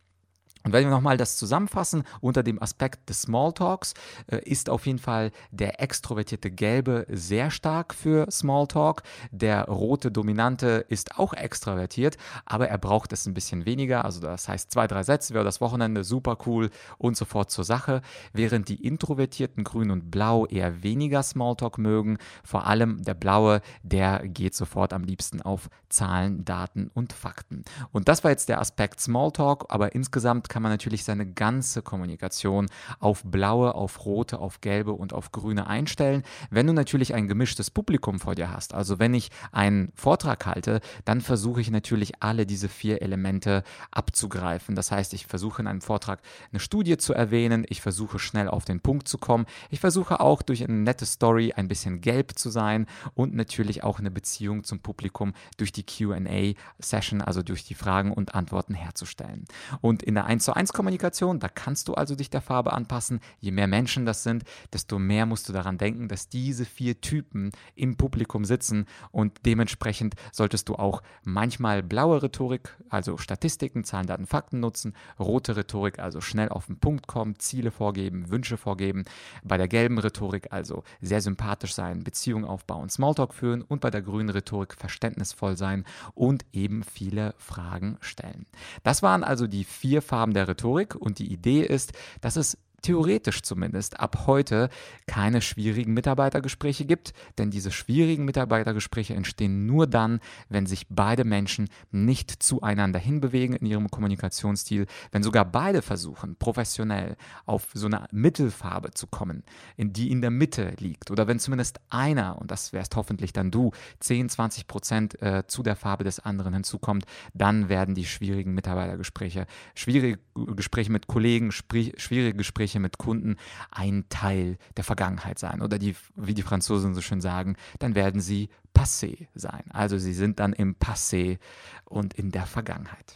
Und 0.64 0.74
wenn 0.74 0.84
wir 0.84 0.92
nochmal 0.92 1.18
das 1.18 1.38
zusammenfassen, 1.38 2.04
unter 2.20 2.44
dem 2.44 2.62
Aspekt 2.62 3.10
des 3.10 3.24
Smalltalks 3.24 3.94
äh, 4.28 4.38
ist 4.44 4.70
auf 4.70 4.86
jeden 4.86 5.00
Fall 5.00 5.32
der 5.52 5.82
extrovertierte 5.82 6.52
Gelbe 6.52 7.06
sehr 7.10 7.52
stark 7.52 7.94
für 7.94 8.30
Smalltalk. 8.30 9.04
Der 9.32 9.66
rote 9.66 10.12
Dominante 10.12 10.86
ist 10.88 11.18
auch 11.18 11.34
extrovertiert, 11.34 12.18
aber 12.46 12.68
er 12.68 12.78
braucht 12.78 13.14
es 13.14 13.26
ein 13.26 13.34
bisschen 13.34 13.66
weniger. 13.66 14.06
Also 14.06 14.22
das 14.22 14.48
heißt 14.48 14.72
zwei, 14.72 14.88
drei 14.88 15.04
Sätze 15.04 15.34
wäre 15.34 15.44
das 15.44 15.62
Wochenende 15.62 16.04
super 16.04 16.38
cool 16.46 16.70
und 16.98 17.18
sofort 17.18 17.52
zur 17.52 17.64
Sache. 17.64 18.02
Während 18.34 18.70
die 18.70 18.86
introvertierten 18.86 19.64
Grün 19.64 19.92
und 19.92 20.12
Blau 20.12 20.46
eher 20.46 20.84
weniger 20.84 21.24
Smalltalk 21.24 21.78
mögen. 21.78 22.18
Vor 22.44 22.68
allem 22.68 23.04
der 23.04 23.14
Blaue, 23.14 23.62
der 23.84 24.28
geht 24.28 24.56
sofort 24.56 24.94
am 24.94 25.04
liebsten 25.04 25.42
auf 25.42 25.70
Zahlen, 25.90 26.46
Daten 26.46 26.90
und 26.94 27.14
Fakten. 27.14 27.64
Und 27.92 28.08
das 28.08 28.24
war 28.24 28.32
jetzt 28.32 28.50
der 28.50 28.60
Aspekt 28.60 29.00
Smalltalk, 29.00 29.66
aber 29.70 29.96
insgesamt 29.96 30.50
kann 30.52 30.62
man 30.62 30.72
natürlich 30.72 31.06
seine 31.06 31.26
ganze 31.26 31.82
Kommunikation 31.82 32.68
auf 33.00 33.24
blaue, 33.24 33.74
auf 33.74 34.06
rote, 34.06 34.40
auf 34.40 34.60
gelbe 34.60 34.92
und 34.92 35.14
auf 35.14 35.32
grüne 35.32 35.66
einstellen. 35.68 36.24
Wenn 36.50 36.68
du 36.68 36.74
natürlich 36.74 37.14
ein 37.14 37.30
gemischtes 37.30 37.72
Publikum 37.72 38.20
vor 38.20 38.36
dir 38.36 38.52
hast, 38.52 38.74
also 38.74 39.00
wenn 39.00 39.14
ich 39.14 39.30
einen 39.54 39.94
Vortrag 39.96 40.46
halte, 40.46 40.82
dann 41.06 41.22
versuche 41.22 41.62
ich 41.62 41.72
natürlich 41.72 42.22
alle 42.22 42.46
diese 42.46 42.68
vier 42.68 43.02
Elemente 43.02 43.64
abzugreifen. 43.92 44.76
Das 44.76 44.92
heißt, 44.92 45.14
ich 45.14 45.26
versuche 45.26 45.62
in 45.62 45.68
einem 45.70 45.80
Vortrag 45.80 46.20
eine 46.52 46.60
Studie 46.60 46.98
zu 46.98 47.14
erwähnen, 47.14 47.66
ich 47.70 47.82
versuche 47.82 48.20
schnell 48.20 48.50
auf 48.50 48.66
den 48.66 48.82
Punkt 48.82 49.08
zu 49.08 49.18
kommen, 49.18 49.46
ich 49.70 49.80
versuche 49.80 50.20
auch 50.20 50.42
durch 50.42 50.66
eine 50.66 50.74
nette 50.74 51.06
Story 51.06 51.54
ein 51.56 51.70
bisschen 51.70 52.02
gelb 52.02 52.38
zu 52.38 52.50
sein 52.50 52.88
und 53.14 53.34
natürlich 53.34 53.86
auch 53.86 54.00
eine 54.00 54.12
Beziehung 54.12 54.66
zum 54.66 54.82
Publikum 54.82 55.32
durch 55.56 55.72
die 55.72 55.86
QA-Session, 55.86 57.22
also 57.22 57.42
durch 57.42 57.64
die 57.64 57.74
Fragen 57.74 58.12
und 58.12 58.36
Antworten 58.36 58.74
herzustellen. 58.74 59.46
Und 59.80 60.04
in 60.04 60.16
der 60.16 60.26
1 60.42 60.42
1 60.42 60.46
zu 60.46 60.56
1 60.56 60.74
Kommunikation, 60.74 61.40
da 61.40 61.50
kannst 61.50 61.88
du 61.88 61.94
also 61.94 62.16
dich 62.16 62.32
der 62.32 62.42
Farbe 62.42 62.74
anpassen. 62.74 63.20
Je 63.40 63.52
mehr 63.52 63.68
Menschen 63.68 64.08
das 64.08 64.24
sind, 64.24 64.44
desto 64.74 64.98
mehr 64.98 65.28
musst 65.28 65.48
du 65.48 65.54
daran 65.54 65.78
denken, 65.78 66.08
dass 66.08 66.30
diese 66.30 66.66
vier 66.66 67.00
Typen 67.00 67.52
im 67.76 67.96
Publikum 67.96 68.44
sitzen 68.44 68.88
und 69.12 69.46
dementsprechend 69.46 70.16
solltest 70.32 70.68
du 70.68 70.76
auch 70.76 71.04
manchmal 71.24 71.84
blaue 71.84 72.24
Rhetorik, 72.24 72.76
also 72.90 73.18
Statistiken, 73.18 73.84
Zahlen, 73.84 74.08
Daten, 74.08 74.26
Fakten 74.26 74.60
nutzen, 74.60 74.96
rote 75.20 75.56
Rhetorik, 75.56 76.00
also 76.00 76.22
schnell 76.22 76.50
auf 76.50 76.66
den 76.66 76.80
Punkt 76.80 77.06
kommen, 77.06 77.38
Ziele 77.38 77.70
vorgeben, 77.70 78.32
Wünsche 78.32 78.58
vorgeben, 78.58 79.06
bei 79.44 79.58
der 79.58 79.68
gelben 79.68 80.00
Rhetorik 80.00 80.48
also 80.52 80.84
sehr 81.02 81.22
sympathisch 81.22 81.76
sein, 81.76 82.04
Beziehungen 82.04 82.46
aufbauen, 82.46 82.90
Smalltalk 82.90 83.36
führen 83.36 83.62
und 83.62 83.82
bei 83.82 83.92
der 83.92 84.02
grünen 84.02 84.30
Rhetorik 84.30 84.74
verständnisvoll 84.74 85.56
sein 85.56 85.86
und 86.16 86.46
eben 86.52 86.84
viele 86.84 87.36
Fragen 87.38 87.98
stellen. 88.02 88.48
Das 88.82 89.04
waren 89.04 89.24
also 89.24 89.46
die 89.46 89.66
vier 89.66 90.02
Farben 90.02 90.31
der 90.34 90.48
Rhetorik. 90.48 90.96
Und 90.96 91.20
die 91.20 91.32
Idee 91.32 91.62
ist, 91.62 91.94
dass 92.22 92.36
es 92.36 92.58
theoretisch 92.82 93.42
zumindest 93.42 94.00
ab 94.00 94.24
heute 94.28 94.70
keine 95.08 95.42
schwierigen 95.42 95.94
Mitarbeitergespräche 95.94 96.86
gibt, 96.86 97.14
denn 97.38 97.52
diese 97.52 97.72
schwierigen 97.72 98.26
Mitarbeitergespräche 98.26 99.14
entstehen 99.14 99.66
nur 99.66 99.88
dann, 99.88 100.20
wenn 100.50 100.66
sich 100.66 100.88
beide 100.90 101.24
Menschen 101.24 101.70
nicht 101.92 102.44
zueinander 102.44 103.00
hinbewegen 103.00 103.56
in 103.56 103.66
ihrem 103.66 103.90
Kommunikationsstil, 103.90 104.88
wenn 105.12 105.24
sogar 105.24 105.46
beide 105.46 105.82
versuchen, 105.82 106.36
professionell 106.36 107.16
auf 107.46 107.68
so 107.74 107.88
eine 107.88 108.08
Mittelfarbe 108.12 108.92
zu 108.92 109.08
kommen, 109.08 109.44
in 109.78 109.94
die 109.94 110.12
in 110.12 110.22
der 110.22 110.32
Mitte 110.32 110.74
liegt, 110.80 111.12
oder 111.12 111.28
wenn 111.28 111.40
zumindest 111.40 111.80
einer, 111.90 112.40
und 112.40 112.52
das 112.52 112.74
wärst 112.74 112.96
hoffentlich 112.96 113.34
dann 113.34 113.52
du, 113.52 113.72
10, 114.00 114.30
20 114.30 114.68
Prozent 114.68 115.22
äh, 115.22 115.44
zu 115.48 115.64
der 115.64 115.76
Farbe 115.76 116.04
des 116.04 116.20
anderen 116.20 116.54
hinzukommt, 116.54 117.06
dann 117.34 117.70
werden 117.70 117.96
die 117.96 118.06
schwierigen 118.06 118.54
Mitarbeitergespräche, 118.54 119.46
schwierige 119.76 120.20
Gespräche 120.56 120.92
mit 120.92 121.08
Kollegen, 121.08 121.52
schwierige 121.52 122.34
Gespräche 122.34 122.71
Gespräche 122.72 122.80
mit 122.80 122.98
Kunden 122.98 123.36
ein 123.70 124.06
Teil 124.10 124.58
der 124.78 124.84
Vergangenheit 124.84 125.40
sein. 125.40 125.62
Oder 125.62 125.78
die, 125.78 125.96
wie 126.16 126.34
die 126.34 126.42
Franzosen 126.42 126.96
so 126.96 127.02
schön 127.02 127.22
sagen, 127.22 127.56
dann 127.80 127.96
werden 127.96 128.22
sie 128.22 128.50
passé 128.74 129.28
sein. 129.36 129.64
Also 129.72 129.98
sie 129.98 130.14
sind 130.14 130.40
dann 130.40 130.54
im 130.54 130.76
Passé 130.76 131.40
und 131.86 132.14
in 132.14 132.32
der 132.32 132.46
Vergangenheit. 132.46 133.16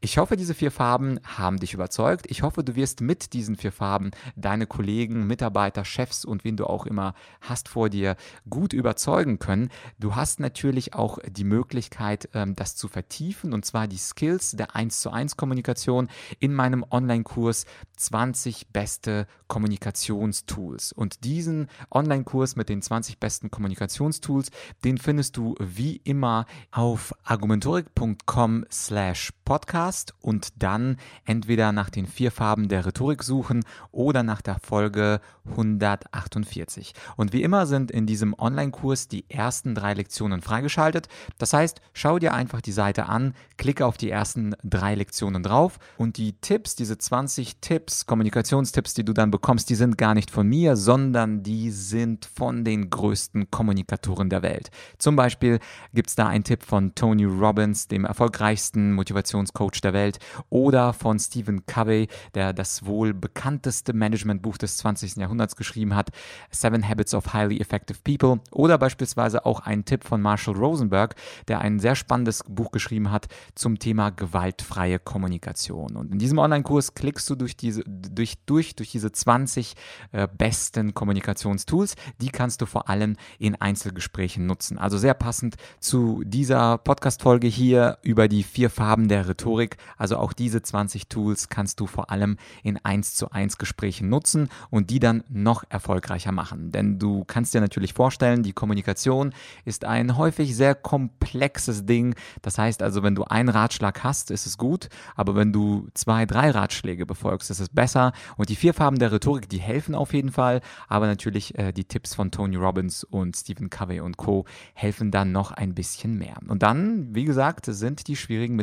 Ich 0.00 0.18
hoffe, 0.18 0.36
diese 0.36 0.54
vier 0.54 0.70
Farben 0.70 1.20
haben 1.24 1.58
dich 1.58 1.74
überzeugt. 1.74 2.26
Ich 2.28 2.42
hoffe, 2.42 2.64
du 2.64 2.74
wirst 2.74 3.00
mit 3.00 3.32
diesen 3.32 3.56
vier 3.56 3.72
Farben 3.72 4.10
deine 4.34 4.66
Kollegen, 4.66 5.26
Mitarbeiter, 5.26 5.84
Chefs 5.84 6.24
und 6.24 6.44
wen 6.44 6.56
du 6.56 6.66
auch 6.66 6.86
immer 6.86 7.14
hast 7.40 7.68
vor 7.68 7.90
dir 7.90 8.16
gut 8.48 8.72
überzeugen 8.72 9.38
können. 9.38 9.70
Du 9.98 10.16
hast 10.16 10.40
natürlich 10.40 10.94
auch 10.94 11.18
die 11.26 11.44
Möglichkeit, 11.44 12.28
ähm, 12.34 12.54
das 12.56 12.76
zu 12.76 12.88
vertiefen 12.88 13.52
und 13.52 13.64
zwar 13.64 13.86
die 13.86 13.98
Skills 13.98 14.52
der 14.52 14.74
1 14.74 15.00
zu 15.00 15.10
1 15.10 15.36
Kommunikation 15.36 16.08
in 16.40 16.54
meinem 16.54 16.84
Online-Kurs 16.90 17.66
20 17.96 18.68
beste 18.68 19.26
Kommunikationstools. 19.48 20.92
Und 20.92 21.24
diesen 21.24 21.68
Online-Kurs 21.90 22.56
mit 22.56 22.68
den 22.68 22.82
20 22.82 23.18
besten 23.18 23.50
Kommunikationstools, 23.50 24.50
den 24.84 24.93
findest 24.98 25.36
du 25.36 25.54
wie 25.58 26.00
immer 26.04 26.46
auf 26.70 27.14
argumentorik.com 27.24 28.64
slash 28.70 29.30
podcast 29.44 30.14
und 30.20 30.62
dann 30.62 30.96
entweder 31.24 31.72
nach 31.72 31.90
den 31.90 32.06
vier 32.06 32.30
Farben 32.30 32.68
der 32.68 32.86
Rhetorik 32.86 33.22
suchen 33.22 33.64
oder 33.92 34.22
nach 34.22 34.42
der 34.42 34.58
Folge 34.58 35.20
148. 35.50 36.94
Und 37.16 37.32
wie 37.32 37.42
immer 37.42 37.66
sind 37.66 37.90
in 37.90 38.06
diesem 38.06 38.34
Online-Kurs 38.38 39.08
die 39.08 39.28
ersten 39.28 39.74
drei 39.74 39.94
Lektionen 39.94 40.40
freigeschaltet. 40.40 41.08
Das 41.38 41.52
heißt, 41.52 41.80
schau 41.92 42.18
dir 42.18 42.32
einfach 42.32 42.60
die 42.60 42.72
Seite 42.72 43.06
an, 43.06 43.34
klicke 43.56 43.86
auf 43.86 43.96
die 43.96 44.10
ersten 44.10 44.54
drei 44.64 44.94
Lektionen 44.94 45.42
drauf 45.42 45.78
und 45.98 46.16
die 46.16 46.32
Tipps, 46.40 46.76
diese 46.76 46.98
20 46.98 47.60
Tipps, 47.60 48.06
Kommunikationstipps, 48.06 48.94
die 48.94 49.04
du 49.04 49.12
dann 49.12 49.30
bekommst, 49.30 49.68
die 49.70 49.74
sind 49.74 49.98
gar 49.98 50.14
nicht 50.14 50.30
von 50.30 50.46
mir, 50.48 50.76
sondern 50.76 51.42
die 51.42 51.70
sind 51.70 52.24
von 52.24 52.64
den 52.64 52.90
größten 52.90 53.50
Kommunikatoren 53.50 54.30
der 54.30 54.42
Welt. 54.42 54.70
Zum 54.98 55.16
Beispiel 55.16 55.58
gibt 55.92 56.08
es 56.08 56.14
da 56.14 56.26
einen 56.26 56.44
Tipp 56.44 56.62
von 56.62 56.94
Tony 56.94 57.24
Robbins, 57.24 57.88
dem 57.88 58.04
erfolgreichsten 58.04 58.92
Motivationscoach 59.34 59.80
der 59.82 59.92
Welt, 59.92 60.18
oder 60.50 60.92
von 60.92 61.18
Stephen 61.18 61.66
Covey, 61.66 62.08
der 62.34 62.52
das 62.52 62.86
wohl 62.86 63.12
bekannteste 63.12 63.92
Managementbuch 63.92 64.56
des 64.58 64.76
20. 64.78 65.16
Jahrhunderts 65.16 65.56
geschrieben 65.56 65.94
hat, 65.94 66.10
Seven 66.50 66.88
Habits 66.88 67.14
of 67.14 67.32
Highly 67.32 67.60
Effective 67.60 67.98
People, 68.04 68.40
oder 68.50 68.78
beispielsweise 68.78 69.44
auch 69.44 69.60
ein 69.60 69.84
Tipp 69.84 70.04
von 70.04 70.22
Marshall 70.22 70.54
Rosenberg, 70.54 71.16
der 71.48 71.60
ein 71.60 71.80
sehr 71.80 71.96
spannendes 71.96 72.44
Buch 72.48 72.70
geschrieben 72.70 73.10
hat 73.10 73.26
zum 73.54 73.78
Thema 73.78 74.10
gewaltfreie 74.10 74.98
Kommunikation. 74.98 75.96
Und 75.96 76.12
in 76.12 76.18
diesem 76.18 76.38
Online-Kurs 76.38 76.94
klickst 76.94 77.28
du 77.28 77.34
durch 77.34 77.56
diese, 77.56 77.82
durch, 77.86 78.36
durch, 78.46 78.76
durch 78.76 78.90
diese 78.90 79.12
20 79.12 79.74
äh, 80.12 80.28
besten 80.36 80.94
Kommunikationstools. 80.94 81.96
Die 82.20 82.28
kannst 82.28 82.60
du 82.60 82.66
vor 82.66 82.88
allem 82.88 83.16
in 83.38 83.54
Einzelgesprächen 83.56 84.46
nutzen. 84.46 84.78
Also 84.78 84.98
sehr 84.98 85.14
passend 85.14 85.56
zu 85.80 86.22
dieser 86.24 86.78
Podcast-Folge 86.78 87.46
hier 87.46 87.98
über 88.02 88.28
die 88.28 88.42
vier 88.42 88.70
Farben 88.70 89.08
der 89.08 89.23
Rhetorik. 89.28 89.76
Also 89.96 90.16
auch 90.16 90.32
diese 90.32 90.62
20 90.62 91.08
Tools 91.08 91.48
kannst 91.48 91.80
du 91.80 91.86
vor 91.86 92.10
allem 92.10 92.36
in 92.62 92.78
1 92.82 93.14
zu 93.14 93.30
1 93.30 93.58
Gesprächen 93.58 94.08
nutzen 94.08 94.48
und 94.70 94.90
die 94.90 95.00
dann 95.00 95.24
noch 95.28 95.64
erfolgreicher 95.68 96.32
machen. 96.32 96.70
Denn 96.70 96.98
du 96.98 97.24
kannst 97.24 97.54
dir 97.54 97.60
natürlich 97.60 97.94
vorstellen, 97.94 98.42
die 98.42 98.52
Kommunikation 98.52 99.32
ist 99.64 99.84
ein 99.84 100.16
häufig 100.16 100.56
sehr 100.56 100.74
komplexes 100.74 101.86
Ding. 101.86 102.14
Das 102.42 102.58
heißt 102.58 102.82
also, 102.82 103.02
wenn 103.02 103.14
du 103.14 103.24
einen 103.24 103.48
Ratschlag 103.48 104.04
hast, 104.04 104.30
ist 104.30 104.46
es 104.46 104.58
gut, 104.58 104.88
aber 105.16 105.34
wenn 105.34 105.52
du 105.52 105.88
zwei, 105.94 106.26
drei 106.26 106.50
Ratschläge 106.50 107.06
befolgst, 107.06 107.50
ist 107.50 107.60
es 107.60 107.68
besser. 107.68 108.12
Und 108.36 108.48
die 108.48 108.56
vier 108.56 108.74
Farben 108.74 108.98
der 108.98 109.12
Rhetorik, 109.12 109.48
die 109.48 109.60
helfen 109.60 109.94
auf 109.94 110.12
jeden 110.12 110.32
Fall, 110.32 110.60
aber 110.88 111.06
natürlich 111.06 111.58
äh, 111.58 111.72
die 111.72 111.84
Tipps 111.84 112.14
von 112.14 112.30
Tony 112.30 112.56
Robbins 112.56 113.04
und 113.04 113.36
Stephen 113.36 113.70
Covey 113.70 114.00
und 114.00 114.16
Co 114.16 114.44
helfen 114.74 115.10
dann 115.10 115.32
noch 115.32 115.52
ein 115.52 115.74
bisschen 115.74 116.18
mehr. 116.18 116.36
Und 116.46 116.62
dann, 116.62 117.14
wie 117.14 117.24
gesagt, 117.24 117.66
sind 117.66 118.06
die 118.08 118.16
schwierigen 118.16 118.56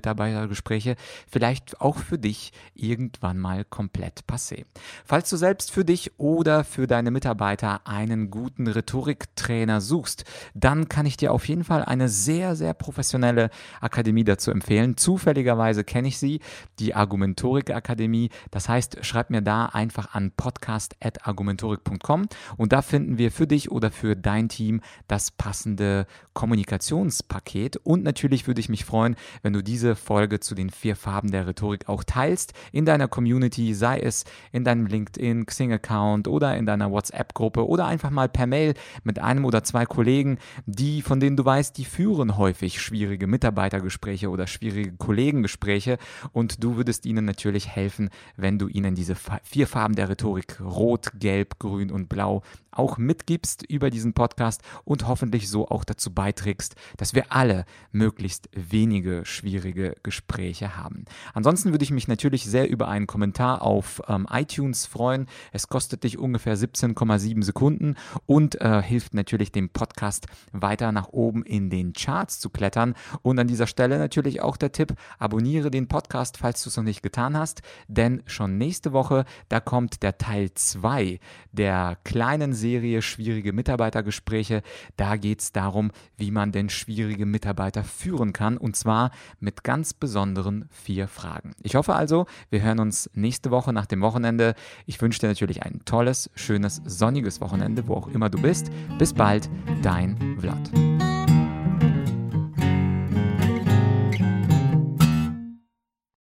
Mitarbeitergespräche 0.52 0.96
vielleicht 1.30 1.82
auch 1.82 1.98
für 1.98 2.18
dich 2.18 2.52
irgendwann 2.74 3.38
mal 3.38 3.64
komplett 3.66 4.24
passé. 4.28 4.66
Falls 5.06 5.30
du 5.30 5.38
selbst 5.38 5.72
für 5.72 5.86
dich 5.86 6.12
oder 6.20 6.64
für 6.64 6.88
deine 6.88 7.12
Mitarbeiter 7.12 7.82
einen 7.88 8.30
guten 8.30 8.68
Rhetoriktrainer 8.68 9.82
suchst, 9.82 10.26
dann 10.54 10.90
kann 10.90 11.06
ich 11.06 11.18
dir 11.18 11.32
auf 11.32 11.48
jeden 11.48 11.64
Fall 11.64 11.84
eine 11.84 12.10
sehr, 12.10 12.56
sehr 12.56 12.74
professionelle 12.74 13.50
Akademie 13.80 14.24
dazu 14.24 14.52
empfehlen. 14.52 14.98
Zufälligerweise 14.98 15.84
kenne 15.84 16.10
ich 16.10 16.18
sie, 16.18 16.42
die 16.80 16.94
Argumentorik 16.94 17.72
Akademie. 17.72 18.30
Das 18.52 18.68
heißt, 18.68 19.06
schreib 19.06 19.30
mir 19.30 19.42
da 19.42 19.66
einfach 19.68 20.14
an 20.14 20.32
podcast.argumentorik.com 20.32 22.28
und 22.58 22.74
da 22.74 22.82
finden 22.82 23.18
wir 23.18 23.32
für 23.32 23.48
dich 23.48 23.72
oder 23.72 23.92
für 23.92 24.16
dein 24.16 24.50
Team 24.50 24.82
das 25.08 25.32
passende 25.32 26.06
Kommunikationspaket. 26.34 27.78
Und 27.78 28.04
natürlich 28.04 28.48
würde 28.48 28.60
ich 28.60 28.70
mich 28.70 28.86
freuen, 28.86 29.16
wenn 29.42 29.54
du 29.54 29.62
diese 29.62 29.96
Folge 29.96 30.41
zu 30.44 30.56
den 30.56 30.70
vier 30.70 30.96
Farben 30.96 31.32
der 31.32 31.48
Rhetorik 31.48 31.88
auch 31.88 32.04
teilst. 32.04 32.54
In 32.72 32.86
deiner 32.86 33.08
Community, 33.08 33.74
sei 33.74 34.00
es 34.00 34.26
in 34.52 34.64
deinem 34.64 34.86
LinkedIn, 34.86 35.46
Xing-Account 35.46 36.28
oder 36.28 36.58
in 36.58 36.66
deiner 36.66 36.92
WhatsApp-Gruppe 36.92 37.68
oder 37.68 37.86
einfach 37.86 38.10
mal 38.10 38.30
per 38.30 38.48
Mail 38.48 38.74
mit 39.04 39.20
einem 39.20 39.46
oder 39.46 39.64
zwei 39.64 39.86
Kollegen, 39.86 40.38
die, 40.66 41.02
von 41.02 41.20
denen 41.20 41.38
du 41.38 41.46
weißt, 41.46 41.78
die 41.78 41.86
führen 41.86 42.38
häufig 42.38 42.82
schwierige 42.82 43.28
Mitarbeitergespräche 43.28 44.30
oder 44.30 44.48
schwierige 44.48 44.94
Kollegengespräche. 44.94 45.98
Und 46.32 46.64
du 46.64 46.76
würdest 46.76 47.06
ihnen 47.06 47.26
natürlich 47.26 47.68
helfen, 47.68 48.10
wenn 48.36 48.60
du 48.60 48.68
ihnen 48.68 48.96
diese 48.96 49.16
vier 49.44 49.68
Farben 49.68 49.96
der 49.96 50.10
Rhetorik, 50.10 50.60
Rot, 50.62 51.12
Gelb, 51.20 51.60
Grün 51.60 51.92
und 51.92 52.10
Blau, 52.10 52.44
auch 52.72 52.98
mitgibst 52.98 53.64
über 53.64 53.90
diesen 53.90 54.14
Podcast 54.14 54.62
und 54.84 55.08
hoffentlich 55.08 55.50
so 55.50 55.68
auch 55.68 55.84
dazu 55.84 56.14
beiträgst, 56.14 56.76
dass 56.98 57.14
wir 57.14 57.32
alle 57.32 57.66
möglichst 57.92 58.50
wenige 58.54 59.26
schwierige 59.26 59.96
Gespräche 60.04 60.78
haben. 60.78 61.06
Ansonsten 61.34 61.72
würde 61.72 61.84
ich 61.84 61.92
mich 61.92 62.08
natürlich 62.08 62.46
sehr 62.46 62.70
über 62.70 62.88
einen 62.88 63.08
Kommentar 63.08 63.62
auf 63.62 64.02
ähm, 64.08 64.28
iTunes 64.32 64.86
freuen. 64.86 65.28
Es 65.52 65.68
kostet 65.68 66.04
dich 66.04 66.18
ungefähr 66.18 66.58
17,7 66.58 67.44
Sekunden 67.44 67.96
und 68.26 68.60
äh, 68.62 68.82
hilft 68.82 69.14
natürlich 69.14 69.52
dem 69.52 69.70
Podcast 69.70 70.28
weiter 70.52 70.92
nach 70.92 71.10
oben 71.10 71.44
in 71.44 71.70
den 71.70 71.94
Charts 71.94 72.40
zu 72.40 72.50
klettern. 72.50 72.96
Und 73.22 73.40
an 73.40 73.48
dieser 73.48 73.68
Stelle 73.68 73.98
natürlich 73.98 74.42
auch 74.42 74.58
der 74.58 74.72
Tipp, 74.72 74.94
abonniere 75.20 75.72
den 75.72 75.88
Podcast, 75.88 76.38
falls 76.38 76.64
du 76.64 76.70
es 76.70 76.78
noch 76.78 76.84
nicht 76.84 77.04
getan 77.04 77.38
hast, 77.38 77.62
denn 77.88 78.24
schon 78.26 78.58
nächste 78.58 78.94
Woche, 78.94 79.26
da 79.50 79.60
kommt 79.60 80.04
der 80.04 80.18
Teil 80.18 80.52
2 80.54 81.20
der 81.52 81.98
kleinen 82.04 82.54
Serie 82.62 83.02
Schwierige 83.02 83.52
Mitarbeitergespräche. 83.52 84.62
Da 84.96 85.18
geht 85.18 85.42
es 85.42 85.52
darum, 85.52 85.92
wie 86.16 86.32
man 86.32 86.52
denn 86.52 86.70
schwierige 86.70 87.26
Mitarbeiter 87.26 87.84
führen 87.84 88.32
kann 88.32 88.58
und 88.58 88.76
zwar 88.76 89.12
mit 89.40 89.64
ganz 89.64 89.94
besonderen 89.94 90.70
vier 90.70 91.08
Fragen. 91.08 91.54
Ich 91.62 91.76
hoffe 91.76 91.96
also, 91.96 92.28
wir 92.50 92.62
hören 92.62 92.80
uns 92.80 93.10
nächste 93.14 93.52
Woche 93.52 93.74
nach 93.74 93.88
dem 93.88 94.02
Wochenende. 94.02 94.54
Ich 94.86 95.02
wünsche 95.02 95.20
dir 95.20 95.28
natürlich 95.28 95.64
ein 95.64 95.82
tolles, 95.86 96.30
schönes, 96.36 96.82
sonniges 96.86 97.42
Wochenende, 97.42 97.88
wo 97.88 97.96
auch 97.96 98.08
immer 98.08 98.30
du 98.30 98.42
bist. 98.42 98.72
Bis 98.98 99.14
bald, 99.14 99.50
dein 99.82 100.38
Vlad. 100.40 100.91